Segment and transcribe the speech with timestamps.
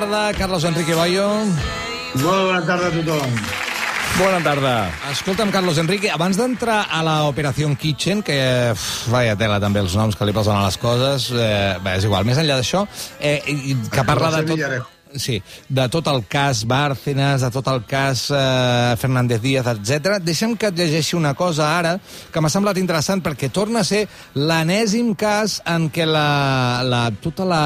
[0.00, 1.28] tarda, Carlos Enrique Bayo.
[2.14, 3.36] Molt bona tarda a tothom.
[4.18, 4.72] Bona tarda.
[5.10, 8.36] Escolta'm, Carlos Enrique, abans d'entrar a la Operació Kitchen, que,
[8.72, 12.04] uf, vaya tela també els noms que li posen a les coses, eh, bé, és
[12.06, 12.84] igual, més enllà d'això,
[13.20, 14.90] eh, i- que parla de tot...
[15.14, 15.36] Sí,
[15.68, 20.16] de tot el cas Bárcenas, de tot el cas eh, Fernández Díaz, etc.
[20.18, 22.00] Deixa'm que et llegeixi una cosa ara
[22.32, 27.46] que m'ha semblat interessant perquè torna a ser l'enèsim cas en què la, la, tota
[27.46, 27.60] la,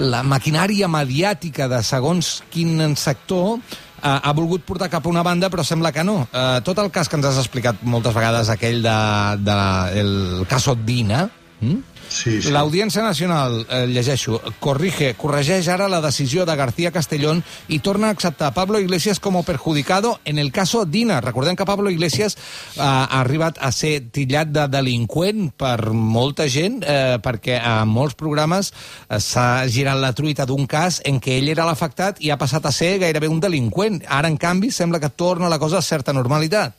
[0.00, 5.50] la maquinària mediàtica de segons quin sector eh, ha volgut portar cap a una banda,
[5.52, 6.22] però sembla que no.
[6.32, 8.96] Eh, tot el cas que ens has explicat moltes vegades, aquell de,
[9.44, 9.58] de
[10.00, 10.14] el
[10.48, 11.26] caso Dina,
[11.60, 11.78] hm?
[12.10, 12.50] Sí, sí.
[12.50, 18.10] L'Audiència Nacional, eh, llegeixo, corrige, corregeix ara la decisió de García Castellón i torna a
[18.10, 21.20] acceptar Pablo Iglesias com a perjudicado en el caso Dina.
[21.20, 26.82] Recordem que Pablo Iglesias eh, ha arribat a ser tillat de delinqüent per molta gent,
[26.82, 31.54] eh, perquè a molts programes eh, s'ha girat la truita d'un cas en què ell
[31.54, 34.02] era l'afectat i ha passat a ser gairebé un delinqüent.
[34.08, 36.74] Ara, en canvi, sembla que torna la cosa a certa normalitat.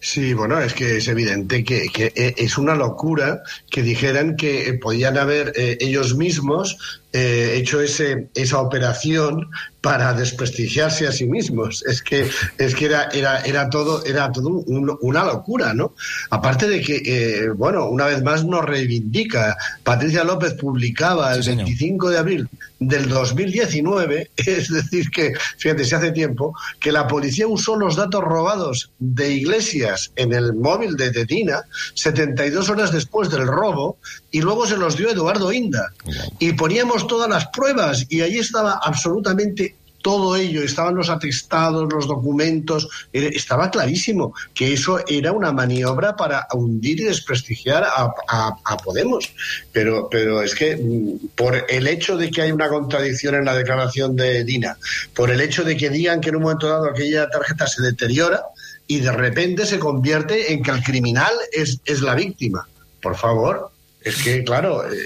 [0.00, 4.68] Sí, bueno, es que es evidente que, que eh, es una locura que dijeran que
[4.68, 9.48] eh, podían haber eh, ellos mismos eh, hecho ese, esa operación
[9.80, 11.84] para desprestigiarse a sí mismos.
[11.88, 15.94] Es que, es que era, era, era todo, era todo un- una locura, ¿no?
[16.30, 19.56] Aparte de que, eh, bueno, una vez más nos reivindica.
[19.82, 21.64] Patricia López publicaba el Sí, señor.
[21.66, 27.48] 25 de abril del 2019, es decir, que, fíjate, si hace tiempo, que la policía
[27.48, 31.62] usó los datos robados de Iglesias en el móvil de Tetina
[31.94, 33.98] 72 horas después del robo
[34.30, 35.92] y luego se los dio Eduardo Inda.
[36.38, 42.08] Y poníamos todas las pruebas y ahí estaba absolutamente todo ello, estaban los atestados, los
[42.08, 49.32] documentos, estaba clarísimo que eso era una maniobra para hundir y desprestigiar a, a- Podemos.
[49.70, 53.54] Pero, pero es que mm, por el hecho de que hay una contradicción en la
[53.54, 54.76] declaración de Dina,
[55.14, 58.42] por el hecho de que digan que en un momento dado aquella tarjeta se deteriora
[58.88, 62.66] y de repente se convierte en que el criminal es, es la víctima.
[63.00, 63.70] Por favor,
[64.00, 64.84] es que claro...
[64.92, 64.96] eh,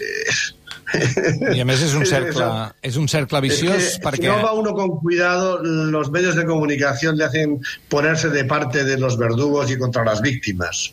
[1.54, 2.46] I a més és un cercle,
[2.82, 4.28] és un cercle viciós es que perquè...
[4.28, 8.84] Si no va uno con cuidado, los medios de comunicación le hacen ponerse de parte
[8.84, 10.92] de los verdugos y contra las víctimas.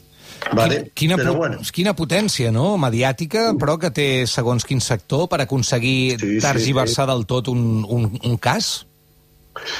[0.51, 0.91] ¿Vale?
[0.93, 5.39] Quina, Pero po- bueno, quina potència, no?, mediàtica, però que té segons quin sector per
[5.45, 8.85] aconseguir Sí, sí, tergiversar del tot un, un, un cas?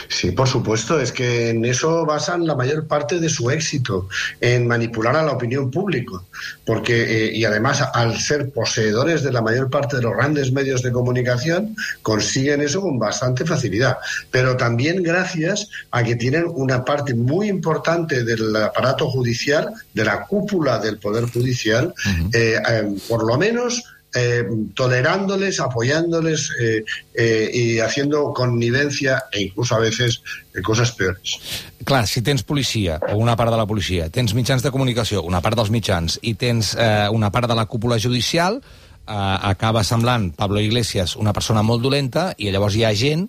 [0.08, 4.08] Sí, por supuesto, es que en eso basan la mayor parte de su éxito,
[4.42, 6.22] en manipular a la opinión pública.
[6.66, 10.82] Porque, eh, y además, al ser poseedores de la mayor parte de los grandes medios
[10.82, 13.98] de comunicación, consiguen eso con bastante facilidad.
[14.32, 20.26] Pero también gracias a que tienen una parte muy importante del aparato judicial, de la
[20.26, 21.94] cúpula del Poder Judicial,
[22.34, 23.84] eh, eh, por lo menos
[24.16, 24.44] eh,
[24.76, 30.22] tolerándoles, apoyándoles eh, eh, y haciendo connivencia e incluso a veces
[30.54, 31.40] eh, cosas peores.
[31.84, 35.42] Clar, si tens policia, o una part de la policia, tens mitjans de comunicació, una
[35.42, 40.32] part dels mitjans, i tens eh, una part de la cúpula judicial, eh, acaba semblant
[40.36, 43.28] Pablo Iglesias una persona molt dolenta, i llavors hi ha gent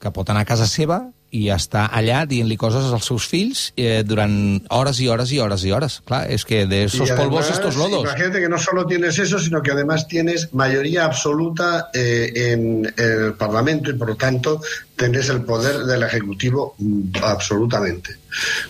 [0.00, 4.02] que pot anar a casa seva i està allà dient-li coses als seus fills eh,
[4.06, 4.34] durant
[4.74, 6.00] hores i hores i hores i hores.
[6.06, 8.04] Clar, és que de esos Y polvos, estos lodos.
[8.04, 13.34] Imagínate que no solo tienes eso, sino que además tienes mayoría absoluta eh, en el
[13.34, 14.60] Parlamento y por lo tanto
[14.96, 18.16] tenés el poder del Ejecutivo mm, absolutamente.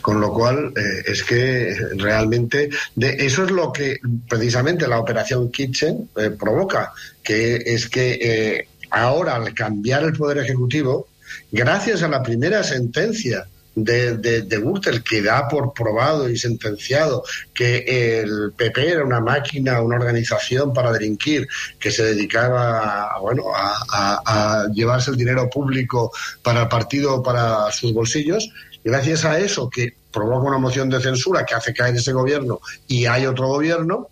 [0.00, 3.98] Con lo cual, eh, es que realmente de, eso es lo que
[4.28, 6.92] precisamente la operación Kitchen eh, provoca,
[7.22, 11.08] que es que eh, ahora al cambiar el poder ejecutivo,
[11.50, 17.22] gracias a la primera sentencia de, de, de Gürtel, que da por probado y sentenciado
[17.54, 21.48] que el PP era una máquina, una organización para delinquir,
[21.78, 27.92] que se dedicaba a, bueno, a, llevarse el dinero público para el partido, para sus
[27.92, 28.50] bolsillos,
[28.84, 33.06] gracias a eso que provoca una moción de censura que hace caer ese gobierno y
[33.06, 34.08] hay otro gobierno,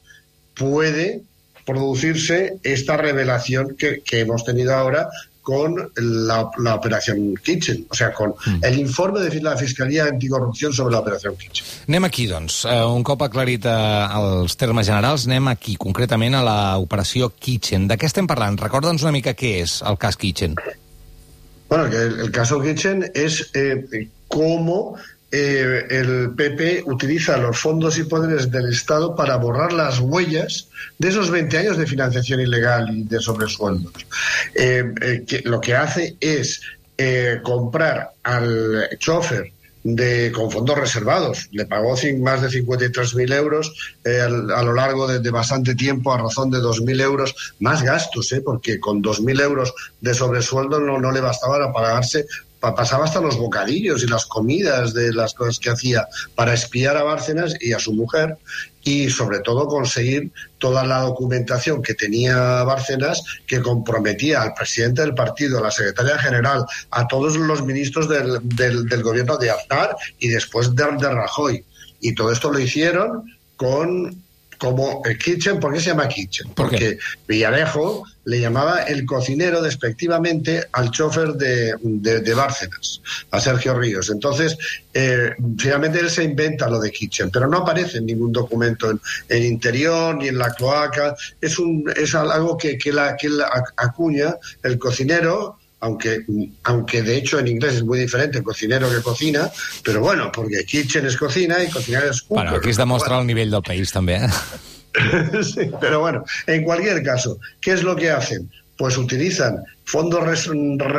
[0.54, 1.22] puede
[1.66, 5.08] producirse esta revelación que, que hemos tenido ahora
[5.48, 10.92] con la, la operación Kitchen, o sea, con el informe de la Fiscalía Anticorrupción sobre
[10.92, 11.64] la operación Kitchen.
[11.88, 12.66] Anem aquí, doncs.
[12.68, 13.72] Eh, un cop aclarit eh,
[14.18, 17.88] els termes generals, anem aquí, concretament a l'operació Kitchen.
[17.88, 18.60] De què estem parlant?
[18.60, 20.58] Recorda'ns una mica què és el cas Kitchen.
[21.70, 24.98] Bueno, el, el caso Kitchen es eh, cómo
[25.30, 31.08] eh, el PP utiliza los fondos y poderes del Estado para borrar las huellas de
[31.08, 33.92] esos 20 años de financiación ilegal y de sobresueldos.
[34.54, 36.62] Eh, eh, lo que hace es
[36.96, 39.52] eh, comprar al chofer
[39.84, 41.48] de, con fondos reservados.
[41.52, 46.50] Le pagó más de 53.000 euros eh, a, lo largo de, bastante tiempo a razón
[46.50, 48.42] de 2.000 euros más gastos, ¿eh?
[48.44, 52.26] porque con 2.000 euros de sobresueldo no, no le bastaba para pagarse
[52.60, 57.04] pasaba hasta los bocadillos y las comidas de las cosas que hacía para espiar a
[57.04, 58.36] Bárcenas y a su mujer
[58.82, 65.14] y sobre todo conseguir toda la documentación que tenía Bárcenas que comprometía al presidente del
[65.14, 70.28] partido, a la secretaria general, a todos los ministros del, del, gobierno de Aznar y
[70.28, 71.64] después de, de Rajoy.
[72.00, 73.24] Y todo esto lo hicieron
[73.56, 74.22] con
[74.58, 76.50] como el Kitchen, ¿por qué se llama Kitchen?
[76.54, 83.00] Porque Villarejo le llamaba el cocinero despectivamente al chofer de, de, Bárcenas,
[83.30, 84.10] a Sergio Ríos.
[84.10, 84.58] Entonces,
[84.92, 89.00] eh, finalmente él se inventa lo de Kitchen, pero no aparece en ningún documento en,
[89.28, 91.16] el interior ni en la cloaca.
[91.40, 96.24] Es, un, es algo que, que, la, que la acuña el cocinero aunque,
[96.64, 99.50] aunque de hecho en inglés es muy diferente cocinero que cocina,
[99.84, 102.38] pero bueno, porque kitchen es cocina y cocinar es cook.
[102.38, 104.24] Bueno, aquí es demostrar el nivel del país también.
[104.24, 105.42] ¿eh?
[105.42, 108.50] sí, pero bueno, en cualquier caso, ¿qué es lo que hacen?
[108.76, 110.22] Pues utilizan fondos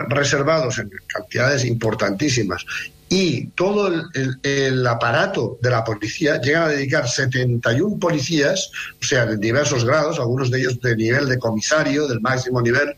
[0.09, 2.65] reservados en cantidades importantísimas
[3.09, 3.91] y todo
[4.43, 8.71] el, aparato de la policía llegan a dedicar 71 policías,
[9.01, 12.95] o sea, de diversos grados, algunos de ellos de nivel de comisario, del máximo nivel,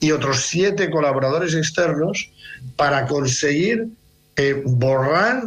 [0.00, 2.30] y otros siete colaboradores externos
[2.76, 3.88] para conseguir
[4.36, 5.44] eh, borrar,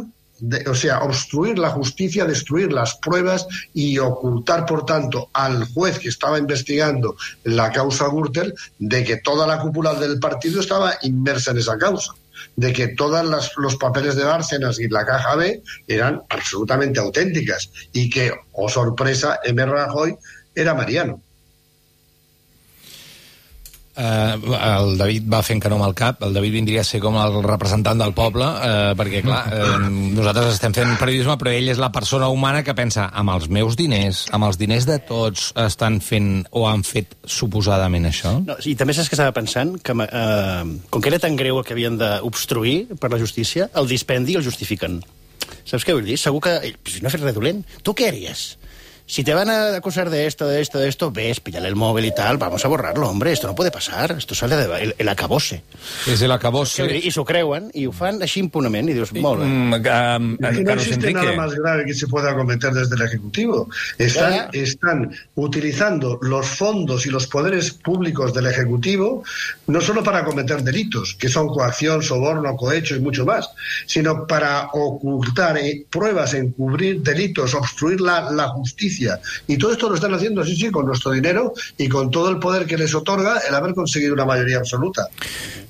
[0.66, 6.08] o sea, obstruir la justicia, destruir las pruebas y ocultar, por tanto, al juez que
[6.08, 11.58] estaba investigando la causa Gürtel de que toda la cúpula del partido estaba inmersa en
[11.58, 12.14] esa causa
[12.56, 18.10] de que todos los papeles de Bárcenas y la caja B eran absolutamente auténticas y
[18.10, 19.64] que, oh sorpresa, M.
[19.64, 20.16] Rajoy
[20.54, 21.22] era Mariano.
[23.98, 27.00] Eh, el David va fent que no amb el cap, el David vindria a ser
[27.02, 31.72] com el representant del poble, eh, perquè, clar, eh, nosaltres estem fent periodisme, però ell
[31.74, 35.50] és la persona humana que pensa, amb els meus diners, amb els diners de tots,
[35.64, 38.38] estan fent o han fet suposadament això?
[38.46, 41.66] No, I també saps que estava pensant que, eh, com que era tan greu el
[41.66, 45.02] que havien d'obstruir per la justícia, el dispendi el justifiquen.
[45.68, 46.16] Saps què vull dir?
[46.20, 46.54] Segur que...
[46.88, 47.62] Si no ha fet res dolent.
[47.84, 48.56] Tu què eries?
[49.08, 52.04] Si te van a acusar de esto, de esto, de esto, ves, píllale el móvil
[52.04, 55.08] y tal, vamos a borrarlo, hombre, esto no puede pasar, esto sale de el, el
[55.08, 55.62] acabose.
[56.06, 56.84] És el acabose.
[56.84, 59.46] I s'ho creuen, i ho fan així impunament, i dius, molt bé.
[59.48, 63.70] Mm, um, y no existe nada más grave que se pueda cometer desde el Ejecutivo.
[63.96, 69.24] Están, están utilizando los fondos y los poderes públicos del Ejecutivo
[69.68, 73.48] no solo para cometer delitos, que son coacción, soborno, cohecho y mucho más,
[73.86, 78.97] sino para ocultar eh, pruebas, encubrir delitos, obstruir la, la justicia
[79.46, 82.38] Y todo esto lo están haciendo, sí, sí, con nuestro dinero y con todo el
[82.38, 85.08] poder que les otorga el haber conseguido una mayoría absoluta.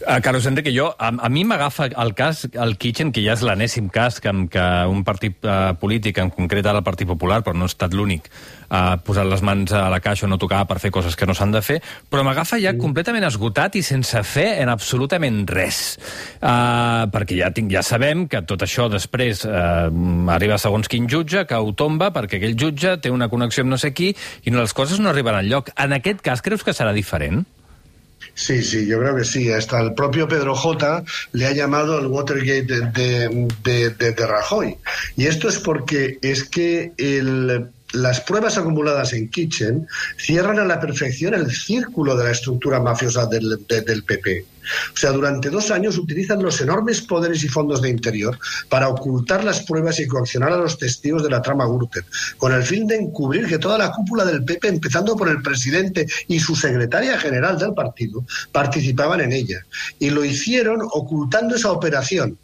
[0.00, 3.42] Uh, Carlos Enrique, jo, a, a mi m'agafa el cas, el Kitchen, que ja és
[3.42, 7.56] l'anèssim cas que, que un partit uh, polític, en concret ara el Partit Popular, però
[7.56, 8.28] no ha estat l'únic,
[8.70, 11.34] ha posat les mans a la caixa o no tocava per fer coses que no
[11.34, 12.82] s'han de fer, però m'agafa ja mm.
[12.82, 15.98] completament esgotat i sense fer en absolutament res.
[16.38, 19.90] Uh, perquè ja, tinc, ja sabem que tot això després uh,
[20.34, 23.78] arriba segons quin jutge, que ho tomba perquè aquell jutge té una connexió amb no
[23.80, 25.72] sé qui i no, les coses no arriben al lloc.
[25.76, 27.44] En aquest cas, creus que serà diferent?
[28.34, 29.50] Sí, sí, yo creo que sí.
[29.52, 33.28] Hasta el propio Pedro J le ha llamado el Watergate de,
[33.64, 34.76] de, de, de Rajoy.
[35.16, 39.86] Y esto es porque es que el las pruebas acumuladas en Kitchen
[40.18, 43.58] cierran a la perfección el círculo de la estructura mafiosa del,
[44.06, 44.44] PP.
[44.94, 49.42] O sea, durante dos años utilizan los enormes poderes y fondos de interior para ocultar
[49.42, 52.04] las pruebas y coaccionar a los testigos de la trama Gürtel,
[52.36, 56.06] con el fin de encubrir que toda la cúpula del PP, empezando por el presidente
[56.26, 59.64] y su secretaria general del partido, participaban en ella.
[59.98, 62.36] Y lo hicieron ocultando esa operación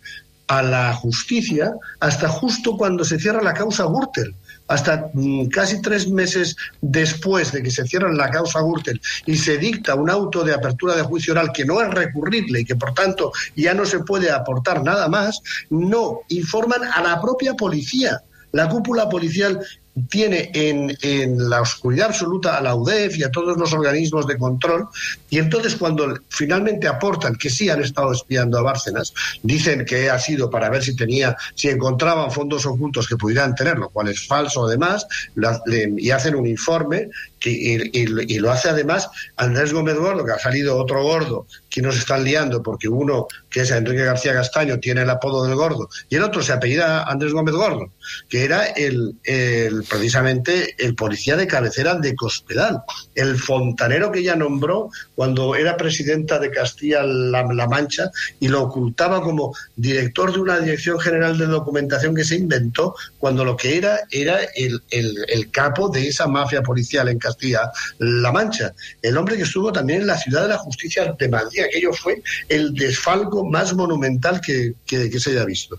[0.47, 4.35] a la justicia hasta justo cuando se cierra la causa Gürtel
[4.67, 9.59] hasta mm, casi tres meses después de que se cierra la causa Gürtel y se
[9.59, 12.95] dicta un auto de apertura de juicio oral que no es recurrible y que por
[12.95, 18.23] tanto ya no se puede aportar nada más, no informan a la propia policía.
[18.53, 19.61] La cúpula policial
[20.09, 24.37] tiene en, en, la oscuridad absoluta a la UDEF y a todos los organismos de
[24.37, 24.89] control,
[25.31, 30.19] y entonces cuando finalmente aportan que sí han estado espiando a Bárcenas, dicen que ha
[30.19, 34.27] sido para ver si tenía, si encontraban fondos ocultos que pudieran tener, lo cual es
[34.27, 35.07] falso además,
[35.97, 37.09] y hacen un informe
[37.51, 42.25] y, lo hace además Andrés Gómez Gordo, que ha salido otro gordo, que nos están
[42.25, 46.23] liando porque uno, que es Enrique García Castaño, tiene el apodo del gordo, y el
[46.23, 47.93] otro se apellida Andrés Gómez Gordo,
[48.29, 49.17] que era el,
[49.89, 52.83] precisamente el policía de cabecera de Cospedal,
[53.15, 58.11] el fontanero que ella nombró cuando era presidenta de Castilla-La La Mancha
[58.41, 63.45] y lo ocultaba como director de una dirección general de documentación que se inventó cuando
[63.45, 68.73] lo que era era el, el, el capo de esa mafia policial en Castilla-La Mancha.
[69.03, 71.63] El hombre que estuvo también en la ciudad de la justicia de Madrid.
[71.65, 75.79] Aquello fue el desfalco más monumental que se haya visto.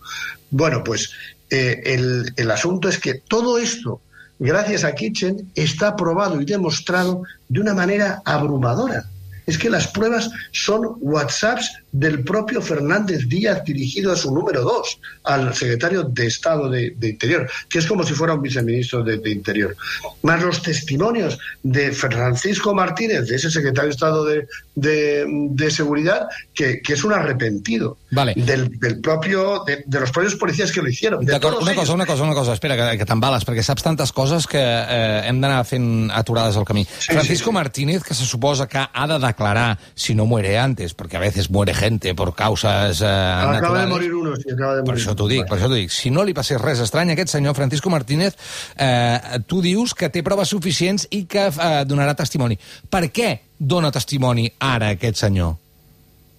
[0.51, 1.11] Bueno, pues
[1.49, 4.01] eh, el, el asunto es que todo esto,
[4.39, 9.05] gracias a Kitchen, está probado y demostrado de una manera abrumadora.
[9.45, 14.99] Es que las pruebas son WhatsApps del propio Fernández Díaz dirigido a su número dos,
[15.23, 19.17] al secretario de Estado de, de Interior, que es como si fuera un viceministro de,
[19.17, 19.75] de, Interior.
[20.21, 26.81] Más los testimonios de Francisco Martínez, de ese secretario de Estado de, de Seguridad, que,
[26.81, 28.33] que, es un arrepentido vale.
[28.35, 31.23] del, del, propio, de, los propios policías que lo hicieron.
[31.23, 31.75] una ellos.
[31.75, 35.23] cosa, una cosa, una cosa, espera, que, que t'embales, perquè saps tantes coses que eh,
[35.29, 36.83] hem d'anar fent aturades al camí.
[36.83, 37.55] Sí, Francisco sí, sí.
[37.55, 41.49] Martínez, que se suposa que ha de declarar si no muere antes, perquè a veces
[41.49, 41.84] muere gente
[42.15, 43.81] por causas eh, acaba naturales.
[43.85, 45.01] de morir uno, sí, acaba de Per morir.
[45.03, 45.91] això t'ho dic, per això t'ho dic.
[45.91, 48.35] Si no li passés res estrany a aquest senyor Francisco Martínez,
[48.77, 52.57] eh, tu dius que té proves suficients i que eh, donarà testimoni.
[52.89, 55.55] Per què dona testimoni ara aquest senyor?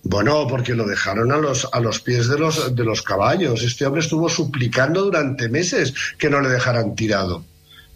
[0.09, 3.63] Bueno, porque lo dejaron a los, a los pies de los, de los caballos.
[3.63, 7.43] Este hombre estuvo suplicando durante meses que no le dejaran tirado.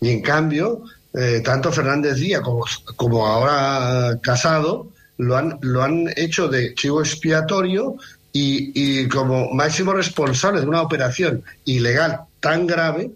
[0.00, 0.82] Y en cambio,
[1.14, 2.64] eh, tanto Fernández Díaz como,
[2.96, 4.88] como ahora Casado
[5.20, 7.96] lo han, lo han hecho de chivo expiatorio
[8.32, 13.10] y, y como máximo responsable de una operación ilegal tan grave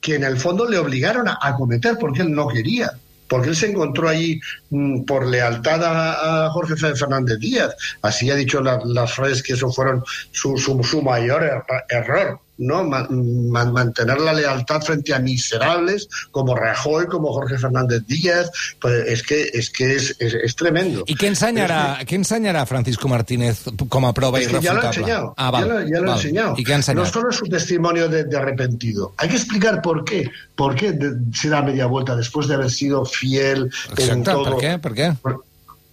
[0.00, 2.90] que en el fondo le obligaron a, cometer porque él no quería
[3.28, 4.40] porque él se encontró allí
[4.70, 7.76] mmm, por lealtad a, Jorge Fernández Díaz.
[8.02, 10.02] Así ha dicho la, las frases que eso fueron
[10.32, 12.40] su, su, su mayor er, error.
[12.60, 12.84] ¿No?
[12.84, 18.50] Man, man, mantener la lealtad frente a miserables como Rajoy, como Jorge Fernández Díaz,
[18.80, 21.02] pues es que es, que es, es, es tremendo.
[21.06, 24.60] ¿Y qué enseñará, que, qué enseñará Francisco Martínez como prueba es que?
[24.60, 25.34] Ya lo he enseñado.
[25.36, 26.10] Ah, vale, ya lo, ya lo vale.
[26.10, 26.54] he enseñado.
[26.56, 26.80] ¿Y qué?
[26.94, 29.14] No solo es un testimonio de, de, arrepentido.
[29.16, 30.30] Hay que explicar por qué.
[30.54, 30.96] ¿Por qué
[31.34, 34.44] se da media vuelta después de haber sido fiel Exacto, en todo?
[34.52, 34.78] ¿por qué?
[34.78, 35.14] ¿Por qué?
[35.22, 35.44] Por,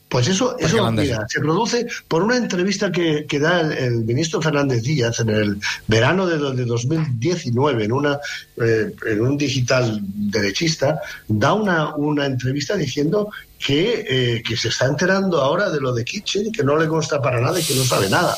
[0.10, 4.42] pues eso, eso mira, se produce por una entrevista que, que da el, el, ministro
[4.42, 8.20] Fernández Díaz en el verano de, de 2019 en, una,
[8.62, 14.86] eh, en un digital derechista, da una, una entrevista diciendo que, eh, que, se está
[14.86, 17.84] enterando ahora de lo de Kitchen, que no le consta para nada y que no
[17.84, 18.38] sabe nada.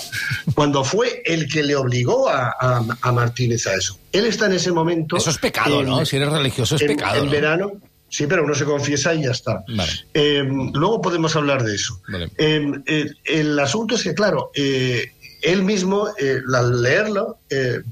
[0.56, 4.00] Cuando fue el que le obligó a, a, a Martínez a eso.
[4.12, 5.18] Él está en ese momento...
[5.18, 6.06] Eso es pecado, en, ¿no?
[6.06, 7.18] Si eres religioso es en, pecado.
[7.18, 7.32] En ¿no?
[7.32, 7.72] verano,
[8.10, 9.63] Sí, pero uno se confiesa y ya está.
[9.68, 9.92] Vale.
[10.13, 12.01] Eh, luego podemos hablar de eso.
[12.08, 12.32] Vale.
[12.38, 16.08] Eh, eh, el asunto es que, claro, él mismo,
[16.54, 17.84] al leerlo, el,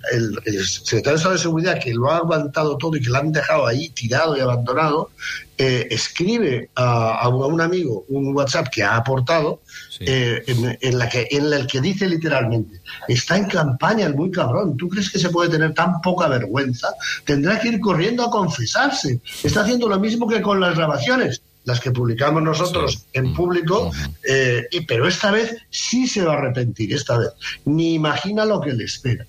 [0.46, 3.32] el, secretario de Estado de Seguridad, que lo ha aguantado todo y que lo han
[3.32, 5.12] dejado ahí tirado y abandonado,
[5.58, 10.06] eh, escribe a, a, un amigo un WhatsApp que ha aportado, sí.
[10.08, 14.78] en, en, la que, en el que dice literalmente, está en campaña el muy cabrón,
[14.78, 16.90] ¿tú crees que se puede tener tan poca vergüenza?
[17.26, 19.20] Tendrá que ir corriendo a confesarse.
[19.44, 23.00] Está haciendo lo mismo que con las grabaciones las que publicamos nosotros sí.
[23.12, 24.16] en público, uh -huh.
[24.24, 27.30] eh, y, pero esta vez sí se va a arrepentir, esta vez.
[27.66, 29.28] Ni imagina lo que le espera.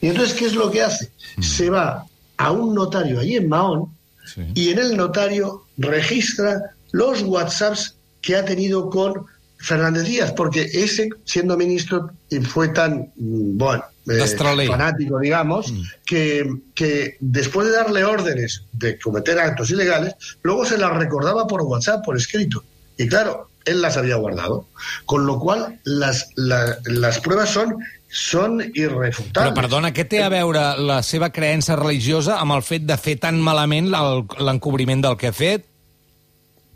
[0.00, 1.10] Y entonces, ¿qué es lo que hace?
[1.36, 1.44] Uh -huh.
[1.44, 2.06] Se va
[2.38, 3.92] a un notario allí en Mahón
[4.34, 4.42] sí.
[4.54, 9.26] y en el notario registra los WhatsApps que ha tenido con
[9.58, 12.10] Fernández Díaz, porque ese, siendo ministro,
[12.48, 15.82] fue tan, bueno, eh, fanático, digamos, mm.
[16.06, 21.62] que, que, después de darle órdenes de cometer actos ilegales, luego se las recordaba por
[21.62, 22.64] WhatsApp, por escrito.
[22.96, 24.66] Y claro, él las había guardado.
[25.04, 27.76] Con lo cual, las, la, las pruebas son
[28.10, 29.32] són irrefutables.
[29.38, 33.16] Però, perdona, què té a veure la seva creença religiosa amb el fet de fer
[33.22, 35.66] tan malament l'encobriment del que ha fet?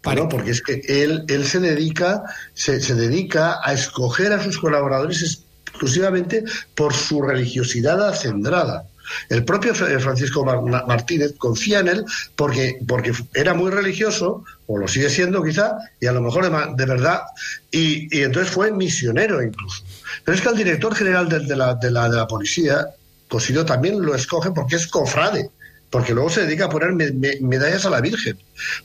[0.05, 2.23] Bueno, porque es que él, él se dedica,
[2.53, 8.85] se, se dedica a escoger a sus colaboradores exclusivamente por su religiosidad acendrada.
[9.29, 12.05] El propio Francisco Martínez confía en él
[12.37, 16.45] porque, porque era muy religioso, o lo sigue siendo quizá, y a lo mejor
[16.77, 17.23] de, verdad,
[17.71, 19.85] y, entonces fue misionero incluso.
[20.25, 22.87] Pero es que el director general de, la, de, la, de la policía,
[23.29, 25.51] Cosido, también lo escoge porque es cofrade
[25.95, 28.37] porque luego se dedica a poner me, me, medallas a la Virgen,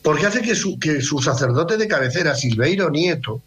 [0.03, 3.41] porque hace que su, que su sacerdote de cabecera, Silveiro Nieto,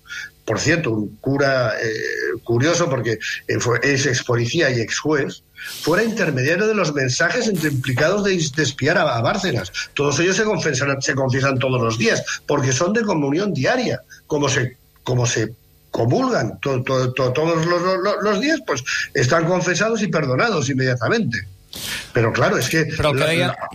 [0.45, 3.21] por cierto, un cura eh, curioso porque
[3.61, 5.45] fue, es ex policía y ex juez,
[5.83, 9.73] fuera intermediario de los mensajes entre implicados de, de espiar a, a, Bárcenas.
[9.95, 14.49] Todos ellos se confiesan, se confiesan todos los días, porque son de comunión diaria, como
[14.49, 15.55] se, como se
[15.91, 18.83] comulgan to, to, to, todos los, los, los días, pues
[19.15, 21.47] están confesados y perdonados inmediatamente.
[22.13, 22.83] Però, clar, és que...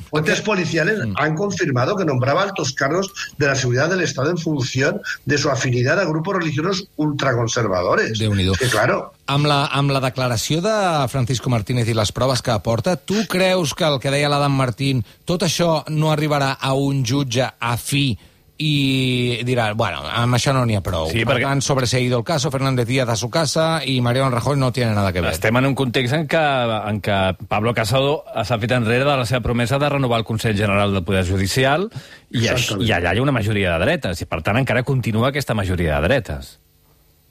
[0.09, 1.13] Fuentes policiales Mm.
[1.17, 5.49] han confirmado que nombraba altos cargos de la seguridad del Estado en función de su
[5.49, 8.17] afinidad a grupos religiosos ultraconservadores.
[8.19, 8.53] Déu-n'hi-do.
[8.53, 10.73] Que claro, Amb la, amb la declaració de
[11.11, 15.03] Francisco Martínez i les proves que aporta, tu creus que el que deia l'Adam Martín,
[15.27, 18.17] tot això no arribarà a un jutge afí
[18.59, 21.09] i dirà, bueno, amb això no n'hi ha prou.
[21.11, 24.57] Sí, per perquè- tant, sobreseído el caso, Fernández Díaz a su casa i Mariano Rajoy
[24.57, 25.31] no tiene nada que ver.
[25.33, 29.25] Estem en un context en què, en què Pablo Casado s'ha fet enrere de la
[29.25, 31.89] seva promesa de renovar el Consell General del Poder Judicial
[32.31, 32.87] i, aix- Exactament.
[32.89, 36.01] i allà hi ha una majoria de dretes i per tant encara continua aquesta majoria
[36.01, 36.57] de dretes.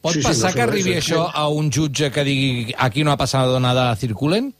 [0.00, 3.10] Pot Sí, sí, passar no que arribi això a un jutge que digui aquí no
[3.10, 4.52] ha passat nada, circulen?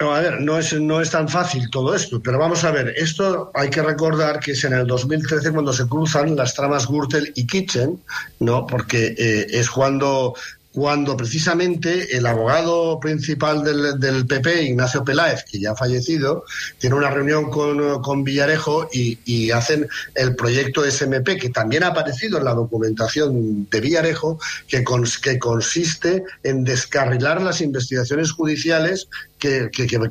[0.00, 2.94] No, a ver, no es, no es tan fácil todo esto, pero vamos a ver,
[2.96, 7.32] esto hay que recordar que es en el 2013 cuando se cruzan las tramas Gürtel
[7.34, 8.00] y Kitchen,
[8.38, 8.64] ¿no?
[8.64, 10.36] Porque eh, es cuando,
[10.78, 16.44] cuando precisamente el abogado principal del, del PP, Ignacio Peláez, que ya ha fallecido,
[16.78, 22.44] tiene una reunión con, Villarejo y, hacen el proyecto SMP, que también ha aparecido en
[22.44, 29.08] la documentación de Villarejo, que, cons- que consiste en descarrilar las investigaciones judiciales
[29.38, 29.70] que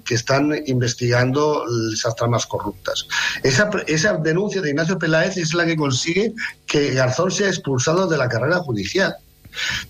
[0.09, 3.07] están investigando esas tramas corruptas.
[3.43, 6.33] Esa, esa denuncia de Ignacio Peláez es la que consigue
[6.65, 9.15] que Garzón sea expulsado de la carrera judicial.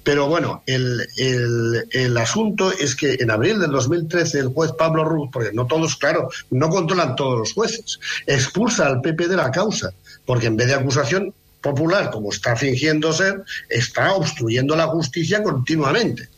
[0.04, 5.30] Pero bueno, el, el, asunto es que en abril del 2013 el juez Pablo Ruz,
[5.32, 9.92] porque no todos, claro, no controlan todos los jueces, expulsa al PP de la causa,
[10.26, 16.30] porque en vez de acusación popular, como está fingiendo ser, está obstruyendo la justicia continuamente.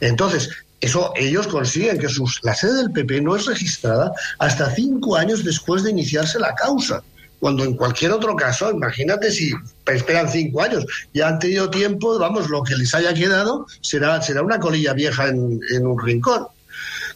[0.00, 5.16] Entonces, eso ellos consiguen que sus, la sede del PP no es registrada hasta cinco
[5.16, 7.02] años después de iniciarse la causa.
[7.38, 9.52] Cuando en cualquier otro caso, imagínate si
[9.86, 14.42] esperan cinco años, ya han tenido tiempo, vamos, lo que les haya quedado será, será
[14.42, 16.46] una colilla vieja en, un rincón.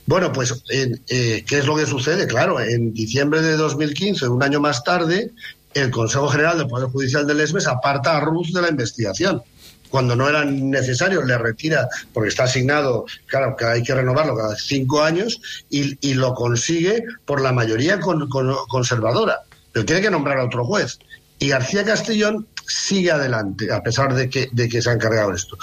[0.06, 2.26] Bueno, pues, en, eh, ¿qué es lo que sucede?
[2.26, 5.30] Claro, en diciembre de 2015, un año más tarde,
[5.74, 9.42] el Consejo General del Poder Judicial del ESMES aparta a Ruz de la investigación.
[9.88, 14.54] Cuando no era necesario, le retira, porque está asignado, claro, que hay que renovarlo cada
[14.56, 18.28] cinco años, y, y lo consigue por la mayoría con-
[18.68, 19.40] conservadora.
[19.72, 20.98] Pero tiene que nombrar a otro juez.
[21.38, 25.56] Y García Castellón sigue adelante, a pesar de que, de que se ha encargado esto.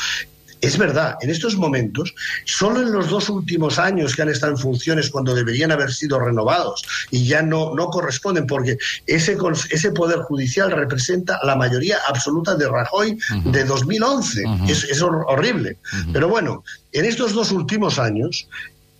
[0.59, 4.57] Es verdad, en estos momentos, solo en los dos últimos años que han estado en
[4.57, 9.37] funciones cuando deberían haber sido renovados y ya no, no corresponden, porque ese,
[9.69, 14.43] ese poder judicial representa la mayoría absoluta de Rajoy de 2011.
[14.67, 15.77] es, es hor- horrible.
[16.11, 18.47] Pero bueno, en estos dos últimos años,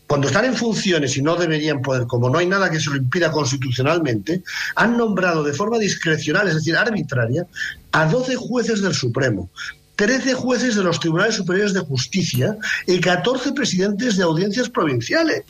[0.08, 2.96] cuando están en funciones y no deberían poder, como no hay nada que se lo
[2.96, 4.41] impida constitucionalmente,
[4.76, 7.46] han nombrado de forma discrecional, es decir, arbitraria,
[7.91, 9.50] a 12 jueces del Supremo.
[9.98, 15.43] 13 jueces de los Tribunales Superiores de Justicia y 14 presidentes de audiencias provinciales.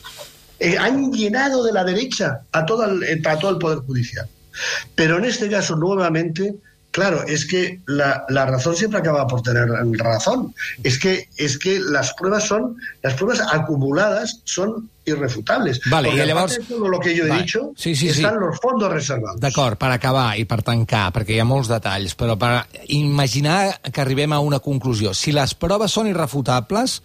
[0.58, 4.26] Eh, han llenado de la derecha a, todo el, eh, a todo el Poder Judicial.
[4.94, 6.56] Pero en este caso, nuevamente,
[6.98, 10.52] claro, es que la, la razón siempre acaba por tener razón.
[10.82, 15.80] Es que, es que las pruebas son, las pruebas acumuladas son irrefutables.
[15.90, 17.42] Vale, Porque i llavors- aparte de todo lo que yo he Vale.
[17.42, 18.20] dicho, Sí, sí, sí.
[18.20, 19.40] están los fondos reservados.
[19.40, 24.00] D'acord, per acabar i per tancar, perquè hi ha molts detalls, però per imaginar que
[24.02, 25.14] arribem a una conclusió.
[25.14, 26.98] Si les proves són irrefutables,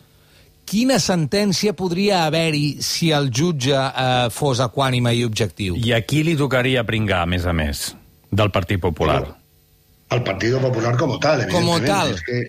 [0.65, 5.75] quina sentència podria haver-hi si el jutge eh, fos equànime i objectiu?
[5.79, 7.93] I a qui li tocaria pringar, a més a més,
[8.31, 9.21] del Partit Popular?
[10.13, 11.87] Al Partido Popular como tal, Como evidentemente.
[11.87, 12.11] tal.
[12.15, 12.47] Es que,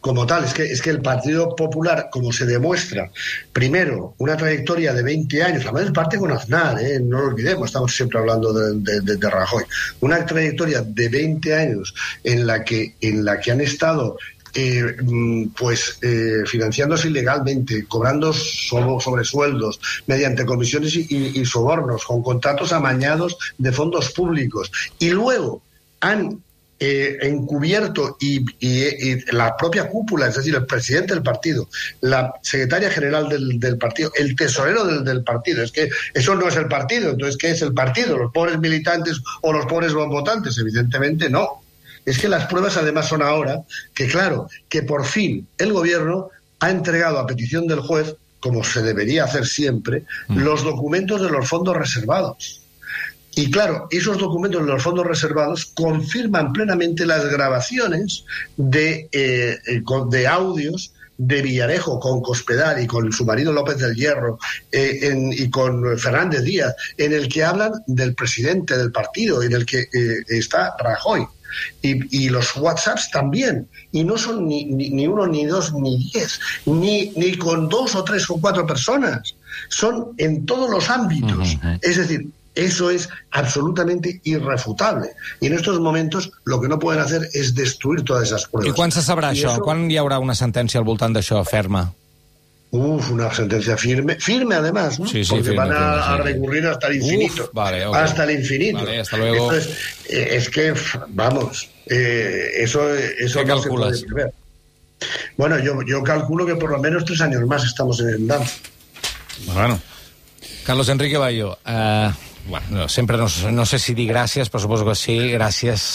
[0.00, 3.10] como tal, es que, es que el Partido Popular, como se demuestra,
[3.52, 7.00] primero, una trayectoria de 20 años, la mayor parte con Aznar, ¿eh?
[7.00, 9.64] no lo olvidemos, estamos siempre hablando de, de- de- de Rajoy,
[10.00, 14.18] una trayectoria de 20 años en la que, en la que han estado
[14.56, 22.04] eh, mm, pues eh, financiándose ilegalmente, cobrando sobre, sobresueldos mediante comisiones y, y- y sobornos,
[22.04, 24.70] con contratos amañados de fondos públicos.
[24.98, 25.62] Y luego
[26.00, 26.38] han
[26.86, 31.68] eh, encubierto y, y- y la propia cúpula, es decir, el presidente del partido,
[32.00, 35.62] la secretaria general del, del partido, el tesorero del, del partido.
[35.62, 38.18] Es que eso no es el partido, entonces, ¿qué es el partido?
[38.18, 40.58] ¿Los pobres militantes o los pobres votantes?
[40.58, 41.62] Evidentemente no.
[42.04, 43.62] Es que las pruebas además son ahora
[43.94, 46.28] que, claro, que por fin el gobierno
[46.60, 51.48] ha entregado a petición del juez, como se debería hacer siempre, los documentos de los
[51.48, 52.60] fondos reservados.
[53.36, 58.24] Y claro, esos documentos de los fondos reservados confirman plenamente las grabaciones
[58.56, 63.94] de, eh, eh, de audios de Villarejo con Cospedal y con su marido López del
[63.94, 64.38] Hierro
[64.72, 69.52] eh, en- y con Fernández Díaz, en el que hablan del presidente del partido, en
[69.52, 71.26] el que eh, está Rajoy.
[71.82, 73.68] Y, y los WhatsApps también.
[73.92, 77.94] Y no son ni, ni, ni uno, ni dos, ni diez, ni, ni con dos
[77.94, 79.36] o tres o cuatro personas.
[79.68, 81.56] Son en todos los ámbitos.
[81.80, 85.08] Es decir, Eso es absolutamente irrefutable.
[85.40, 88.68] Y en estos momentos lo que no pueden hacer es destruir todas esas pruebas.
[88.74, 89.52] I quan se sabrà Y això?
[89.54, 91.92] eso- Quan hi haurà una sentència al voltant d'això, ferma?
[92.70, 95.06] Uf, una sentencia firme, firme además, ¿no?
[95.06, 96.12] Sí, sí, Porque firme, van a, firme, sí.
[96.12, 97.42] a recurrir hasta el infinito.
[97.44, 97.94] Uf, vale, ok.
[97.96, 98.78] Hasta el infinito.
[98.78, 99.52] Vale, hasta luego.
[99.52, 99.76] Entonces,
[100.08, 100.74] eh, es que,
[101.10, 103.90] vamos, eh, eso, eso ¿Qué no se calculas?
[104.02, 104.34] puede prever.
[105.36, 108.54] Bueno, yo, yo calculo que por lo menos tres años más estamos en danza.
[109.46, 109.78] Bueno,
[110.64, 112.10] Carlos Enrique Bayo, eh,
[112.46, 115.16] bueno, no, sempre no, no sé si dir gràcies, però suposo que sí.
[115.32, 115.86] Gràcies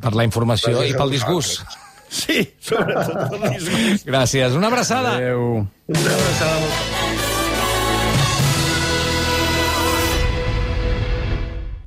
[0.00, 1.80] per la informació Gràcies i pel disgust.
[2.14, 4.06] Sí, sobretot el disgust.
[4.06, 4.54] Gràcies.
[4.54, 5.16] Una abraçada.
[5.18, 5.64] adeu.
[5.88, 7.03] Una abraçada.